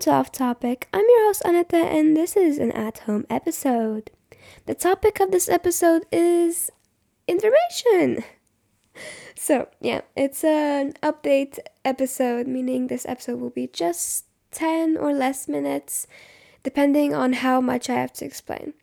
to 0.00 0.10
Off 0.10 0.32
Topic. 0.32 0.88
I'm 0.94 1.04
your 1.06 1.26
host 1.26 1.42
Aneta, 1.44 1.76
and 1.76 2.16
this 2.16 2.34
is 2.34 2.56
an 2.56 2.72
at 2.72 3.00
home 3.00 3.26
episode. 3.28 4.10
The 4.64 4.74
topic 4.74 5.20
of 5.20 5.30
this 5.30 5.46
episode 5.46 6.06
is 6.10 6.70
information. 7.28 8.24
So, 9.36 9.68
yeah, 9.80 10.02
it's 10.14 10.44
an 10.44 10.92
update 11.02 11.58
episode, 11.82 12.46
meaning 12.46 12.88
this 12.88 13.06
episode 13.06 13.40
will 13.40 13.48
be 13.48 13.68
just 13.68 14.26
10 14.50 14.98
or 14.98 15.14
less 15.14 15.48
minutes, 15.48 16.06
depending 16.62 17.14
on 17.14 17.32
how 17.32 17.60
much 17.62 17.88
I 17.88 17.94
have 17.94 18.12
to 18.14 18.26
explain. 18.26 18.74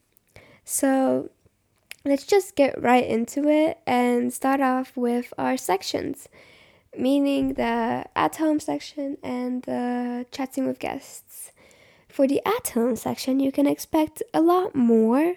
So, 0.63 1.29
let's 2.03 2.25
just 2.25 2.55
get 2.55 2.81
right 2.81 3.05
into 3.05 3.47
it 3.47 3.77
and 3.85 4.33
start 4.33 4.59
off 4.59 4.97
with 4.97 5.31
our 5.37 5.57
sections 5.57 6.27
meaning 6.95 7.53
the 7.53 8.05
at 8.15 8.35
home 8.35 8.59
section 8.59 9.17
and 9.23 9.63
the 9.63 10.25
chatting 10.31 10.67
with 10.67 10.79
guests. 10.79 11.51
For 12.07 12.27
the 12.27 12.41
at 12.45 12.69
home 12.69 12.95
section, 12.95 13.39
you 13.39 13.51
can 13.51 13.67
expect 13.67 14.23
a 14.33 14.41
lot 14.41 14.75
more 14.75 15.35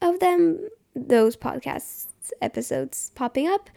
of 0.00 0.20
them, 0.20 0.68
those 0.94 1.36
podcasts 1.36 2.06
episodes 2.40 3.10
popping 3.14 3.48
up, 3.48 3.70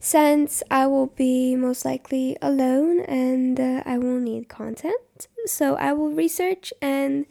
since 0.00 0.62
I 0.70 0.86
will 0.86 1.06
be 1.06 1.56
most 1.56 1.84
likely 1.84 2.36
alone 2.42 3.00
and 3.00 3.58
uh, 3.58 3.82
I 3.86 3.98
will 3.98 4.20
need 4.20 4.48
content. 4.48 5.28
So 5.46 5.76
I 5.76 5.92
will 5.92 6.10
research 6.10 6.72
and 6.82 7.26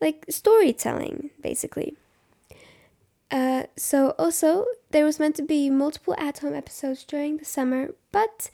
like 0.00 0.24
storytelling 0.28 1.30
basically. 1.42 1.96
Uh, 3.30 3.64
so 3.76 4.10
also 4.18 4.64
there 4.90 5.04
was 5.04 5.18
meant 5.18 5.34
to 5.36 5.42
be 5.42 5.68
multiple 5.68 6.14
at 6.18 6.38
home 6.38 6.54
episodes 6.54 7.04
during 7.04 7.38
the 7.38 7.44
summer, 7.44 7.90
but 8.12 8.50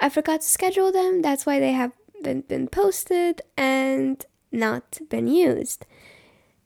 I 0.00 0.08
forgot 0.08 0.40
to 0.40 0.46
schedule 0.46 0.90
them. 0.90 1.22
That's 1.22 1.44
why 1.44 1.60
they 1.60 1.72
have 1.72 1.92
been, 2.22 2.40
been 2.42 2.68
posted 2.68 3.42
and 3.56 4.24
not 4.50 4.98
been 5.08 5.28
used. 5.28 5.84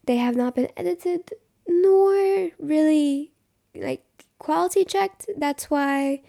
They 0.07 0.17
have 0.17 0.37
not 0.37 0.55
been 0.55 0.69
edited 0.77 1.33
nor 1.67 2.51
really 2.59 3.33
like 3.75 4.05
quality 4.39 4.85
checked. 4.85 5.29
That's 5.37 5.71
why 5.71 6.23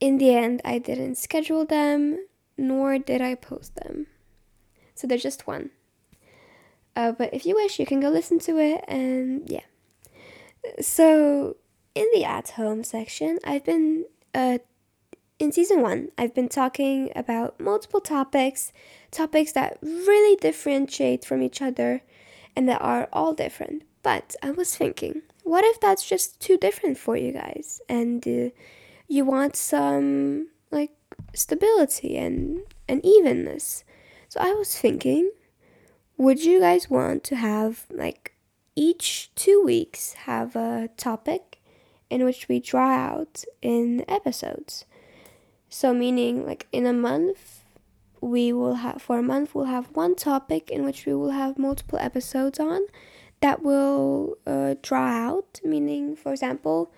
in 0.00 0.18
the 0.18 0.34
end 0.34 0.62
I 0.64 0.78
didn't 0.78 1.16
schedule 1.16 1.64
them 1.64 2.26
nor 2.56 2.98
did 2.98 3.20
I 3.20 3.34
post 3.34 3.74
them. 3.76 4.06
So 4.94 5.06
there's 5.06 5.22
just 5.22 5.46
one. 5.46 5.70
Uh, 6.96 7.12
but 7.12 7.34
if 7.34 7.44
you 7.44 7.56
wish, 7.56 7.80
you 7.80 7.86
can 7.86 8.00
go 8.00 8.08
listen 8.08 8.38
to 8.40 8.58
it 8.58 8.84
and 8.86 9.42
yeah. 9.50 9.66
So 10.80 11.56
in 11.94 12.06
the 12.14 12.24
at 12.24 12.50
home 12.50 12.84
section, 12.84 13.38
I've 13.44 13.64
been 13.64 14.04
uh, 14.32 14.58
in 15.38 15.52
season 15.52 15.82
one, 15.82 16.08
I've 16.16 16.34
been 16.34 16.48
talking 16.48 17.10
about 17.16 17.58
multiple 17.60 18.00
topics, 18.00 18.72
topics 19.10 19.52
that 19.52 19.78
really 19.82 20.36
differentiate 20.36 21.24
from 21.24 21.42
each 21.42 21.60
other 21.60 22.02
and 22.54 22.68
that 22.68 22.80
are 22.80 23.08
all 23.12 23.34
different. 23.34 23.82
But 24.02 24.36
I 24.42 24.52
was 24.52 24.76
thinking, 24.76 25.22
what 25.42 25.64
if 25.64 25.80
that's 25.80 26.06
just 26.06 26.40
too 26.40 26.56
different 26.56 26.98
for 26.98 27.16
you 27.16 27.32
guys 27.32 27.80
and 27.88 28.26
uh, 28.26 28.50
you 29.08 29.24
want 29.24 29.56
some 29.56 30.48
like 30.70 30.92
stability 31.34 32.16
and, 32.16 32.60
and 32.88 33.04
evenness? 33.04 33.84
So 34.28 34.40
I 34.40 34.52
was 34.52 34.78
thinking, 34.78 35.30
would 36.16 36.44
you 36.44 36.60
guys 36.60 36.88
want 36.88 37.24
to 37.24 37.36
have 37.36 37.86
like 37.90 38.34
each 38.76 39.32
two 39.34 39.62
weeks 39.64 40.12
have 40.12 40.54
a 40.54 40.88
topic 40.96 41.60
in 42.08 42.24
which 42.24 42.48
we 42.48 42.60
draw 42.60 42.90
out 42.90 43.44
in 43.62 44.04
episodes? 44.08 44.84
So 45.74 45.92
meaning 45.92 46.46
like 46.46 46.68
in 46.70 46.86
a 46.86 46.92
month 46.92 47.64
we 48.20 48.52
will 48.52 48.76
have 48.76 49.02
for 49.02 49.18
a 49.18 49.22
month 49.22 49.56
we'll 49.56 49.64
have 49.64 49.88
one 49.96 50.14
topic 50.14 50.70
in 50.70 50.84
which 50.84 51.04
we 51.04 51.14
will 51.14 51.32
have 51.32 51.58
multiple 51.58 51.98
episodes 51.98 52.60
on 52.60 52.82
that 53.40 53.60
will 53.64 54.38
uh, 54.46 54.76
draw 54.82 55.08
out 55.08 55.60
meaning 55.64 56.14
for 56.14 56.30
example 56.30 56.92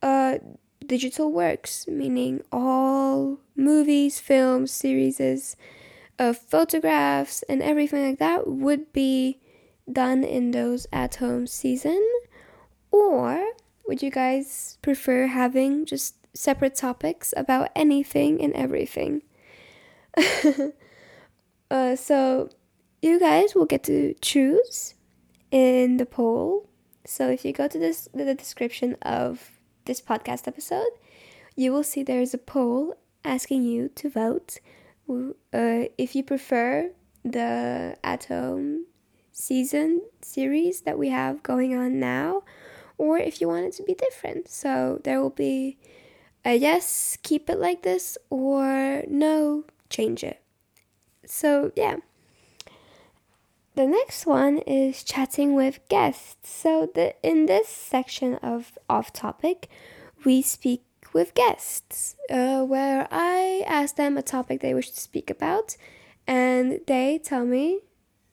uh, 0.00 0.38
digital 0.86 1.32
works 1.32 1.88
meaning 1.88 2.40
all 2.52 3.40
movies 3.56 4.20
films 4.20 4.70
series 4.70 5.20
of 6.20 6.38
photographs 6.38 7.42
and 7.48 7.60
everything 7.60 8.06
like 8.06 8.20
that 8.20 8.46
would 8.46 8.92
be 8.92 9.40
done 9.90 10.22
in 10.22 10.52
those 10.52 10.86
at 10.92 11.16
home 11.16 11.48
season. 11.48 12.00
Or 12.92 13.42
would 13.88 14.02
you 14.02 14.10
guys 14.10 14.78
prefer 14.82 15.26
having 15.26 15.84
just 15.84 16.14
separate 16.34 16.74
topics 16.74 17.34
about 17.36 17.70
anything 17.74 18.40
and 18.40 18.52
everything. 18.54 19.22
uh, 21.70 21.96
so 21.96 22.48
you 23.02 23.18
guys 23.18 23.54
will 23.54 23.66
get 23.66 23.84
to 23.84 24.14
choose 24.20 24.94
in 25.50 25.96
the 25.96 26.06
poll. 26.06 26.68
So 27.04 27.28
if 27.30 27.44
you 27.44 27.52
go 27.52 27.68
to 27.68 27.78
this 27.78 28.08
the 28.12 28.34
description 28.34 28.96
of 29.02 29.58
this 29.84 30.00
podcast 30.00 30.46
episode, 30.46 30.92
you 31.56 31.72
will 31.72 31.82
see 31.82 32.02
there 32.02 32.20
is 32.20 32.34
a 32.34 32.38
poll 32.38 32.94
asking 33.24 33.64
you 33.64 33.88
to 33.96 34.08
vote 34.08 34.58
uh, 35.08 35.90
if 35.98 36.14
you 36.14 36.22
prefer 36.22 36.90
the 37.24 37.96
at 38.04 38.24
home 38.24 38.86
season 39.32 40.02
series 40.22 40.82
that 40.82 40.98
we 40.98 41.08
have 41.08 41.42
going 41.42 41.74
on 41.76 41.98
now 41.98 42.42
or 42.98 43.18
if 43.18 43.40
you 43.40 43.48
want 43.48 43.64
it 43.64 43.72
to 43.72 43.82
be 43.82 43.94
different. 43.94 44.48
So 44.48 45.00
there 45.04 45.20
will 45.20 45.30
be 45.30 45.78
a 46.44 46.56
yes, 46.56 47.18
keep 47.22 47.50
it 47.50 47.58
like 47.58 47.82
this, 47.82 48.16
or 48.30 49.02
no, 49.08 49.64
change 49.88 50.24
it. 50.24 50.40
So, 51.26 51.72
yeah. 51.76 51.96
The 53.74 53.86
next 53.86 54.26
one 54.26 54.58
is 54.58 55.04
chatting 55.04 55.54
with 55.54 55.80
guests. 55.88 56.50
So, 56.50 56.90
the, 56.94 57.14
in 57.22 57.46
this 57.46 57.68
section 57.68 58.34
of 58.36 58.78
off 58.88 59.12
topic, 59.12 59.68
we 60.24 60.42
speak 60.42 60.84
with 61.12 61.34
guests, 61.34 62.16
uh, 62.30 62.62
where 62.62 63.08
I 63.10 63.64
ask 63.66 63.96
them 63.96 64.16
a 64.16 64.22
topic 64.22 64.60
they 64.60 64.74
wish 64.74 64.90
to 64.90 65.00
speak 65.00 65.30
about, 65.30 65.76
and 66.26 66.80
they 66.86 67.18
tell 67.22 67.44
me 67.44 67.80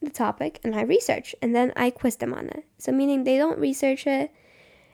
the 0.02 0.10
topic, 0.10 0.60
and 0.64 0.76
I 0.76 0.82
research, 0.82 1.36
and 1.42 1.56
then 1.56 1.74
I 1.76 1.90
quiz 1.90 2.18
them 2.18 2.34
on 2.34 2.48
it. 2.48 2.66
So, 2.78 2.92
meaning 2.92 3.24
they 3.24 3.38
don't 3.38 3.60
research 3.60 4.08
it, 4.08 4.32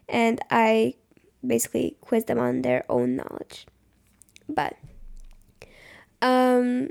and 0.10 0.40
I 0.50 0.96
basically 1.46 1.98
quiz 2.02 2.26
them 2.26 2.40
on 2.40 2.62
their 2.62 2.86
own 2.90 3.16
knowledge. 3.16 3.66
But 4.48 4.76
um, 6.22 6.90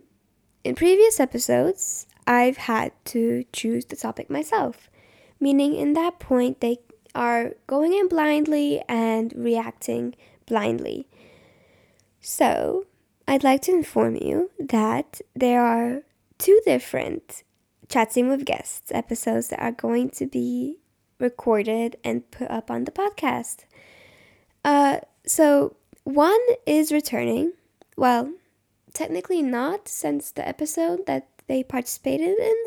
in 0.65 0.75
previous 0.75 1.21
episodes, 1.21 2.07
I've 2.27 2.57
had 2.57 2.93
to 3.07 3.45
choose 3.53 3.85
the 3.87 3.97
topic 3.97 4.31
myself, 4.31 4.91
meaning 5.41 5.75
in 5.75 5.95
that 5.95 6.19
point 6.19 6.61
they 6.61 6.79
are 7.15 7.53
going 7.67 7.93
in 7.93 8.09
blindly 8.09 8.83
and 8.89 9.33
reacting 9.37 10.15
blindly. 10.47 11.07
So, 12.21 12.87
I'd 13.27 13.45
like 13.45 13.63
to 13.63 13.73
inform 13.73 14.17
you 14.17 14.51
that 14.59 15.21
there 15.35 15.63
are 15.63 16.03
two 16.39 16.61
different 16.65 17.43
chatting 17.89 18.29
with 18.29 18.45
guests 18.45 18.91
episodes 18.95 19.49
that 19.49 19.61
are 19.61 19.73
going 19.73 20.11
to 20.11 20.27
be 20.27 20.79
recorded 21.19 21.97
and 22.03 22.31
put 22.31 22.51
up 22.51 22.71
on 22.71 22.85
the 22.85 22.91
podcast. 22.91 23.65
Uh, 24.65 25.01
so 25.27 25.77
one 26.05 26.41
is 26.67 26.93
returning. 26.93 27.53
Well, 27.97 28.33
technically 28.93 29.43
not, 29.43 29.89
since 29.89 30.31
the 30.31 30.47
episode 30.47 31.07
that 31.07 31.29
they 31.47 31.63
participated 31.63 32.39
in 32.39 32.65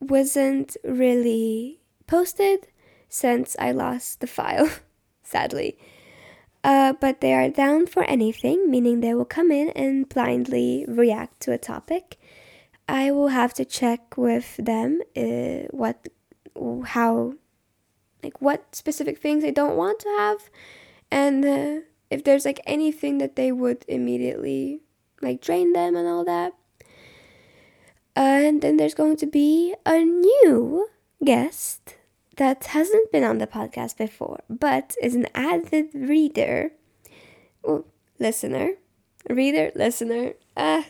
wasn't 0.00 0.76
really 0.84 1.80
posted 2.06 2.68
since 3.08 3.56
I 3.58 3.72
lost 3.72 4.20
the 4.20 4.26
file, 4.26 4.68
sadly. 5.22 5.78
Uh, 6.62 6.94
but 6.94 7.20
they 7.20 7.34
are 7.34 7.50
down 7.50 7.86
for 7.86 8.04
anything, 8.04 8.70
meaning 8.70 9.00
they 9.00 9.14
will 9.14 9.26
come 9.26 9.52
in 9.52 9.68
and 9.70 10.08
blindly 10.08 10.84
react 10.88 11.40
to 11.40 11.52
a 11.52 11.58
topic. 11.58 12.18
I 12.88 13.10
will 13.10 13.28
have 13.28 13.52
to 13.54 13.64
check 13.64 14.16
with 14.16 14.56
them 14.56 15.00
uh, 15.16 15.68
what, 15.70 16.08
how, 16.86 17.34
like 18.22 18.40
what 18.40 18.74
specific 18.74 19.18
things 19.18 19.42
they 19.42 19.50
don't 19.50 19.76
want 19.76 20.00
to 20.00 20.08
have 20.18 20.50
and 21.14 21.44
uh, 21.44 21.80
if 22.10 22.24
there's 22.24 22.44
like 22.44 22.60
anything 22.66 23.18
that 23.18 23.36
they 23.36 23.52
would 23.52 23.84
immediately 23.86 24.80
like 25.22 25.40
drain 25.40 25.72
them 25.72 25.94
and 25.94 26.08
all 26.08 26.24
that 26.24 26.52
and 28.16 28.60
then 28.62 28.76
there's 28.76 28.94
going 28.94 29.16
to 29.16 29.26
be 29.26 29.74
a 29.86 30.00
new 30.00 30.88
guest 31.24 31.96
that 32.36 32.64
hasn't 32.64 33.12
been 33.12 33.22
on 33.22 33.38
the 33.38 33.46
podcast 33.46 33.96
before 33.96 34.40
but 34.50 34.96
is 35.00 35.14
an 35.14 35.26
avid 35.34 35.86
reader. 35.94 36.72
Well 37.62 37.86
listener. 38.18 38.72
Reader 39.30 39.70
listener. 39.76 40.32
Uh 40.56 40.82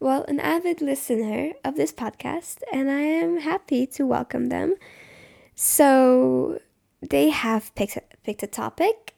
well 0.00 0.24
an 0.24 0.40
avid 0.40 0.80
listener 0.80 1.52
of 1.62 1.76
this 1.76 1.92
podcast 1.92 2.62
and 2.72 2.90
i 2.90 3.00
am 3.00 3.40
happy 3.40 3.86
to 3.86 4.06
welcome 4.06 4.46
them. 4.48 4.74
So 5.54 6.60
they 7.06 7.28
have 7.28 7.74
picked 7.74 7.98
picked 8.24 8.42
a 8.42 8.46
topic 8.46 9.14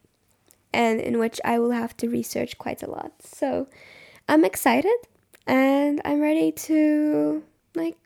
and 0.73 1.01
in 1.01 1.19
which 1.19 1.41
I 1.45 1.59
will 1.59 1.73
have 1.73 1.97
to 1.99 2.09
research 2.09 2.59
quite 2.59 2.83
a 2.83 2.91
lot. 2.91 3.13
So 3.21 3.69
I'm 4.29 4.45
excited 4.45 4.97
and 5.47 6.01
I'm 6.05 6.21
ready 6.21 6.53
to 6.53 7.43
like 7.75 7.97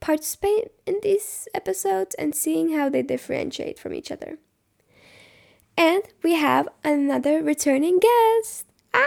participate 0.00 0.72
in 0.86 1.00
these 1.02 1.48
episodes 1.54 2.14
and 2.16 2.34
seeing 2.34 2.72
how 2.76 2.88
they 2.88 3.02
differentiate 3.02 3.78
from 3.78 3.94
each 3.94 4.10
other. 4.10 4.38
And 5.76 6.02
we 6.22 6.34
have 6.34 6.68
another 6.84 7.42
returning 7.42 7.98
guest. 7.98 8.66
Ah! 8.92 9.06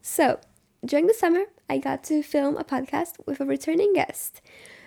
So, 0.00 0.40
during 0.84 1.06
the 1.06 1.14
summer, 1.14 1.44
I 1.70 1.78
got 1.78 2.02
to 2.04 2.22
film 2.22 2.56
a 2.56 2.64
podcast 2.64 3.14
with 3.24 3.40
a 3.40 3.44
returning 3.44 3.92
guest. 3.92 4.40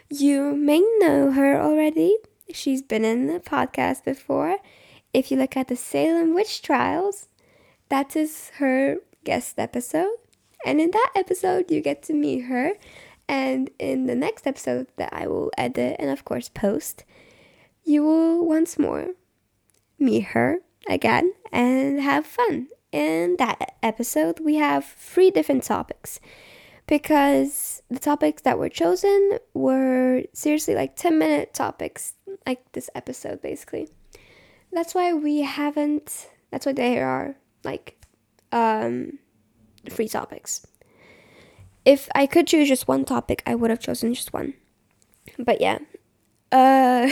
You 0.09 0.56
may 0.56 0.81
know 1.00 1.31
her 1.31 1.62
already. 1.62 2.17
She's 2.51 2.81
been 2.81 3.06
in 3.06 3.27
the 3.27 3.39
podcast 3.39 4.03
before. 4.03 4.57
If 5.13 5.31
you 5.31 5.38
look 5.38 5.56
at 5.56 5.69
the 5.69 5.77
Salem 5.77 6.35
witch 6.35 6.62
trials, 6.62 7.27
that 7.90 8.16
is 8.16 8.52
her 8.58 8.98
guest 9.24 9.60
episode. 9.60 10.16
And 10.66 10.82
in 10.82 10.92
that 10.92 11.12
episode, 11.16 11.70
you 11.70 11.82
get 11.82 12.02
to 12.04 12.14
meet 12.14 12.42
her. 12.42 12.74
And 13.28 13.70
in 13.80 14.06
the 14.06 14.16
next 14.16 14.48
episode 14.48 14.88
that 14.98 15.14
I 15.14 15.28
will 15.28 15.52
edit 15.58 15.98
and, 16.00 16.10
of 16.10 16.26
course, 16.26 16.50
post, 16.50 17.04
you 17.84 18.04
will 18.04 18.46
once 18.46 18.80
more 18.80 19.10
meet 20.00 20.26
her 20.36 20.60
again 20.88 21.34
and 21.52 22.00
have 22.02 22.26
fun. 22.26 22.68
In 22.92 23.36
that 23.38 23.76
episode, 23.84 24.40
we 24.40 24.56
have 24.56 24.86
three 24.86 25.30
different 25.30 25.64
topics 25.64 26.20
because 26.88 27.82
the 27.90 28.00
topics 28.00 28.42
that 28.44 28.58
were 28.58 28.70
chosen 28.70 29.40
were 29.54 30.24
seriously 30.34 30.76
like 30.76 30.96
10 30.96 31.18
minute 31.18 31.54
topics, 31.54 32.14
like 32.46 32.72
this 32.72 32.90
episode 32.96 33.42
basically. 33.42 33.90
That's 34.72 34.96
why 34.96 35.14
we 35.14 35.42
haven't, 35.42 36.30
that's 36.52 36.66
why 36.66 36.74
they 36.74 37.00
are 37.00 37.36
like 37.65 37.97
um, 38.51 39.19
free 39.89 40.07
topics. 40.07 40.65
If 41.83 42.09
I 42.15 42.25
could 42.25 42.47
choose 42.47 42.67
just 42.67 42.88
one 42.88 43.06
topic, 43.06 43.44
I 43.45 43.56
would 43.56 43.69
have 43.69 43.79
chosen 43.79 44.13
just 44.13 44.33
one. 44.33 44.53
But 45.38 45.62
yeah. 45.62 45.79
Uh, 46.51 47.09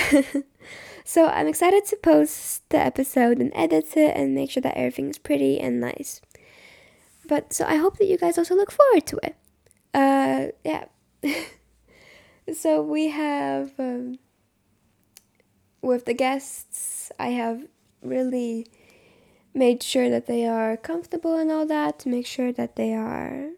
so 1.03 1.27
I'm 1.27 1.47
excited 1.47 1.85
to 1.85 1.97
post 1.97 2.67
the 2.69 2.77
episode 2.77 3.39
and 3.39 3.51
edit 3.53 3.97
it 3.97 4.15
and 4.15 4.33
make 4.33 4.51
sure 4.51 4.61
that 4.61 4.77
everything 4.77 5.09
is 5.09 5.17
pretty 5.17 5.59
and 5.59 5.79
nice. 5.79 6.21
But 7.27 7.53
so 7.53 7.65
I 7.65 7.75
hope 7.75 7.97
that 7.97 8.07
you 8.07 8.17
guys 8.17 8.37
also 8.37 8.55
look 8.55 8.71
forward 8.71 9.05
to 9.07 9.19
it. 9.23 9.35
Uh, 9.93 10.47
yeah. 10.63 10.85
so 12.53 12.81
we 12.81 13.09
have 13.09 13.71
um, 13.79 14.17
with 15.81 16.05
the 16.05 16.13
guests, 16.13 17.11
I 17.19 17.29
have 17.29 17.67
really 18.01 18.67
made 19.53 19.83
sure 19.83 20.09
that 20.09 20.25
they 20.25 20.45
are 20.45 20.77
comfortable 20.77 21.37
and 21.37 21.51
all 21.51 21.65
that 21.65 21.99
to 21.99 22.09
make 22.09 22.25
sure 22.25 22.51
that 22.51 22.75
they 22.75 22.93
are 22.93 23.49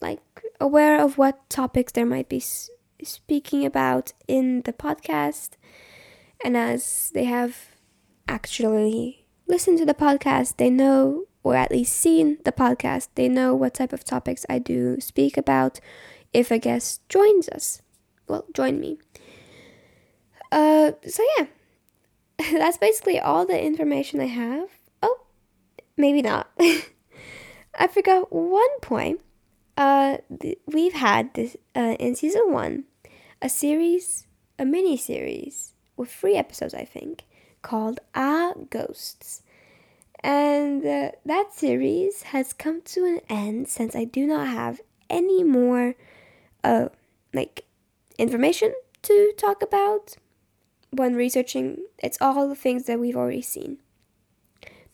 like 0.00 0.20
aware 0.60 1.00
of 1.00 1.16
what 1.18 1.48
topics 1.48 1.92
there 1.92 2.06
might 2.06 2.28
be 2.28 2.42
speaking 3.02 3.64
about 3.64 4.12
in 4.26 4.62
the 4.62 4.72
podcast. 4.72 5.50
And 6.44 6.56
as 6.56 7.10
they 7.14 7.24
have 7.24 7.74
actually 8.28 9.26
listened 9.46 9.78
to 9.78 9.84
the 9.84 9.94
podcast 9.94 10.56
they 10.56 10.70
know 10.70 11.24
or 11.42 11.54
at 11.54 11.70
least 11.70 11.94
seen 11.94 12.38
the 12.44 12.52
podcast 12.52 13.08
they 13.14 13.28
know 13.28 13.54
what 13.54 13.74
type 13.74 13.92
of 13.92 14.02
topics 14.02 14.46
i 14.48 14.58
do 14.58 14.98
speak 14.98 15.36
about 15.36 15.78
if 16.32 16.50
a 16.50 16.58
guest 16.58 17.06
joins 17.08 17.48
us. 17.50 17.82
Well 18.26 18.46
join 18.54 18.80
me. 18.80 18.98
Uh 20.50 20.92
so 21.06 21.22
yeah. 21.38 21.46
That's 22.52 22.78
basically 22.78 23.20
all 23.20 23.46
the 23.46 23.62
information 23.62 24.20
i 24.20 24.26
have 24.26 24.68
maybe 25.96 26.22
not. 26.22 26.50
I 27.78 27.86
forgot 27.88 28.32
one 28.32 28.80
point. 28.80 29.20
Uh, 29.76 30.18
th- 30.40 30.58
we've 30.66 30.92
had 30.92 31.34
this 31.34 31.56
uh, 31.74 31.96
in 31.98 32.14
season 32.14 32.52
one, 32.52 32.84
a 33.42 33.48
series, 33.48 34.26
a 34.58 34.64
mini 34.64 34.96
series 34.96 35.74
with 35.96 36.10
three 36.10 36.36
episodes, 36.36 36.74
I 36.74 36.84
think, 36.84 37.24
called 37.62 38.00
Ah 38.14 38.52
Ghosts. 38.70 39.42
And 40.20 40.84
uh, 40.86 41.10
that 41.26 41.52
series 41.52 42.22
has 42.22 42.52
come 42.52 42.80
to 42.82 43.04
an 43.04 43.20
end 43.28 43.68
since 43.68 43.94
I 43.94 44.04
do 44.04 44.26
not 44.26 44.46
have 44.46 44.80
any 45.10 45.42
more, 45.42 45.96
uh, 46.62 46.88
like, 47.34 47.64
information 48.16 48.72
to 49.02 49.32
talk 49.36 49.62
about 49.62 50.16
when 50.90 51.14
researching. 51.14 51.84
It's 51.98 52.18
all 52.20 52.48
the 52.48 52.54
things 52.54 52.84
that 52.84 52.98
we've 53.00 53.16
already 53.16 53.42
seen 53.42 53.78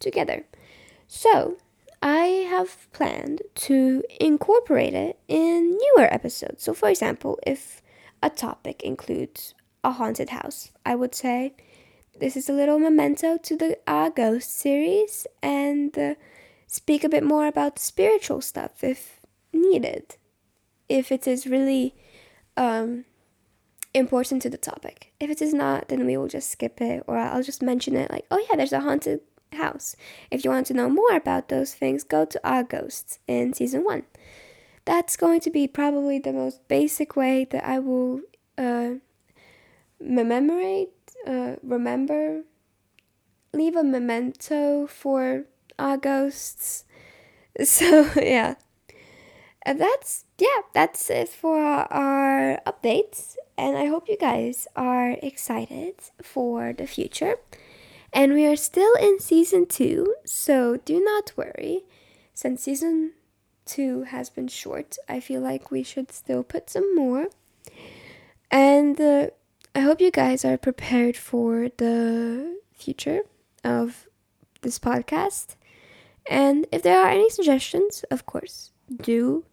together. 0.01 0.47
So, 1.13 1.57
I 2.01 2.47
have 2.49 2.87
planned 2.93 3.43
to 3.67 4.05
incorporate 4.21 4.95
it 4.95 5.19
in 5.27 5.77
newer 5.77 6.07
episodes. 6.15 6.63
So, 6.63 6.73
for 6.73 6.89
example, 6.89 7.37
if 7.45 7.83
a 8.23 8.31
topic 8.31 8.85
includes 8.85 9.53
a 9.83 9.91
haunted 9.91 10.29
house, 10.29 10.71
I 10.87 10.95
would 10.95 11.13
say 11.17 11.55
this 12.21 12.37
is 12.37 12.49
a 12.49 12.53
little 12.53 12.79
memento 12.79 13.39
to 13.39 13.57
the 13.57 13.77
uh, 13.89 14.11
Ghost 14.11 14.57
series 14.57 15.27
and 15.43 15.99
uh, 15.99 16.15
speak 16.69 17.03
a 17.03 17.09
bit 17.09 17.25
more 17.25 17.49
about 17.49 17.75
the 17.75 17.83
spiritual 17.83 18.41
stuff 18.41 18.85
if 18.85 19.19
needed. 19.53 20.17
If 20.89 21.11
it 21.11 21.27
is 21.27 21.45
really 21.45 21.97
um, 22.57 23.05
important 23.95 24.43
to 24.43 24.49
the 24.49 24.57
topic. 24.57 25.13
If 25.19 25.29
it 25.29 25.43
is 25.43 25.53
not, 25.53 25.89
then 25.89 26.07
we 26.07 26.17
will 26.17 26.29
just 26.29 26.51
skip 26.51 26.81
it 26.81 27.03
or 27.09 27.19
I'll 27.19 27.43
just 27.43 27.63
mention 27.63 27.97
it 27.97 28.13
like, 28.13 28.27
oh 28.31 28.43
yeah, 28.49 28.55
there's 28.55 28.73
a 28.73 28.81
haunted 28.81 29.23
house. 29.53 29.97
If 30.31 30.45
you 30.45 30.51
want 30.51 30.67
to 30.69 30.75
know 30.75 30.89
more 30.89 31.15
about 31.15 31.49
those 31.49 31.75
things, 31.75 32.05
go 32.05 32.25
to 32.25 32.41
Our 32.45 32.63
Ghosts 32.63 33.19
in 33.27 33.53
season 33.53 33.85
one. 33.85 34.05
That's 34.85 35.17
going 35.17 35.41
to 35.41 35.51
be 35.51 35.67
probably 35.67 36.19
the 36.19 36.33
most 36.33 36.67
basic 36.69 37.17
way 37.17 37.47
that 37.51 37.65
I 37.65 37.79
will 37.79 38.21
uh, 38.57 38.95
commemorate, 39.99 40.91
uh, 41.27 41.57
remember, 41.63 42.43
leave 43.53 43.77
a 43.77 43.85
memento 43.85 44.87
for 44.87 45.45
Our 45.79 45.97
Ghosts. 45.97 46.85
So, 47.65 48.09
yeah. 48.17 48.55
And 49.63 49.81
that's, 49.81 50.25
yeah, 50.39 50.63
that's 50.73 51.11
it 51.11 51.29
for 51.29 51.59
our 51.59 52.61
updates. 52.65 53.35
And 53.59 53.77
I 53.77 53.87
hope 53.87 54.09
you 54.09 54.17
guys 54.17 54.67
are 54.77 55.17
excited 55.21 55.97
for 56.23 56.73
the 56.73 56.87
future. 56.87 57.37
And 58.13 58.35
we 58.35 58.47
are 58.47 58.57
still 58.57 58.95
in 58.95 59.21
season 59.21 59.67
two, 59.67 60.15
so 60.25 60.77
do 60.85 61.03
not 61.03 61.33
worry. 61.37 61.85
Since 62.35 62.63
season 62.63 63.13
two 63.65 64.03
has 64.05 64.31
been 64.31 64.49
short, 64.49 64.97
I 65.09 65.21
feel 65.21 65.41
like 65.41 65.71
we 65.71 65.83
should 65.83 66.11
still 66.13 66.43
put 66.43 66.71
some 66.71 66.95
more. 66.97 67.29
And 68.51 69.01
uh, 69.01 69.29
I 69.75 69.81
hope 69.81 70.01
you 70.01 70.11
guys 70.11 70.45
are 70.45 70.59
prepared 70.59 71.17
for 71.17 71.69
the 71.77 72.59
future 72.73 73.21
of 73.63 74.09
this 74.63 74.79
podcast. 74.79 75.55
And 76.29 76.67
if 76.73 76.83
there 76.83 77.01
are 77.01 77.11
any 77.11 77.31
suggestions, 77.31 78.05
of 78.11 78.27
course, 78.27 78.73
do 79.03 79.45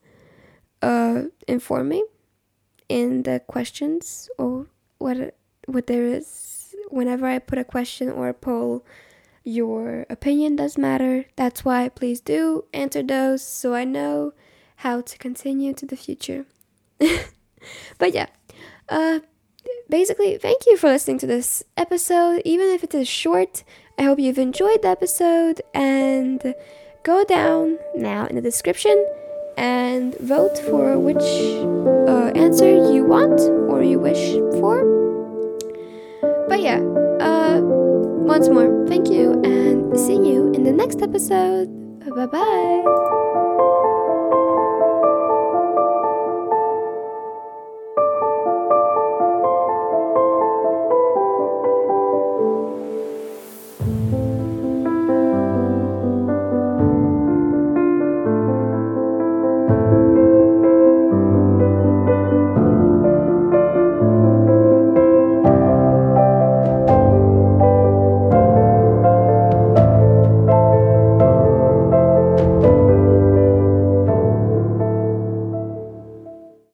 uh, 0.82 1.24
inform 1.48 1.90
me 1.90 2.04
in 2.90 3.24
the 3.24 3.42
questions 3.48 4.30
or 4.38 4.68
what 4.98 5.36
what 5.66 5.88
there 5.88 6.06
is 6.06 6.57
whenever 6.90 7.26
I 7.28 7.40
put 7.40 7.60
a 7.60 7.64
question 7.64 8.10
or 8.10 8.30
a 8.30 8.34
poll, 8.34 8.86
your 9.44 10.06
opinion 10.10 10.56
does 10.56 10.78
matter. 10.78 11.26
That's 11.36 11.64
why 11.64 11.90
please 11.90 12.20
do 12.20 12.66
answer 12.74 13.02
those 13.02 13.42
so 13.42 13.74
I 13.74 13.84
know 13.86 14.34
how 14.78 15.02
to 15.02 15.18
continue 15.18 15.74
to 15.74 15.86
the 15.86 15.96
future. 15.96 16.46
but 17.98 18.14
yeah, 18.14 18.28
uh, 18.90 19.20
basically, 19.90 20.38
thank 20.38 20.66
you 20.66 20.78
for 20.78 20.90
listening 20.90 21.20
to 21.20 21.28
this 21.28 21.64
episode. 21.76 22.42
Even 22.46 22.68
if 22.68 22.84
it 22.84 22.94
is 22.94 23.08
short, 23.08 23.64
I 23.98 24.04
hope 24.04 24.20
you've 24.20 24.38
enjoyed 24.38 24.82
the 24.82 24.90
episode 24.90 25.62
and 25.74 26.54
go 27.04 27.24
down 27.24 27.80
now 27.96 28.28
in 28.28 28.36
the 28.36 28.42
description 28.42 29.06
and 29.58 30.14
vote 30.20 30.58
for 30.58 31.00
which 31.00 31.24
uh, 32.08 32.32
answer 32.36 32.70
you 32.92 33.04
want 33.06 33.40
or 33.70 33.82
you 33.82 34.00
wish 34.00 34.34
for. 34.60 34.97
But 36.58 36.64
yeah, 36.64 36.80
uh, 37.22 37.60
once 37.62 38.50
more, 38.50 38.84
thank 38.88 39.12
you 39.12 39.34
and 39.44 39.96
see 39.96 40.16
you 40.16 40.52
in 40.54 40.64
the 40.64 40.72
next 40.72 41.04
episode. 41.04 41.70
Bye 42.16 42.26
bye. 42.26 43.17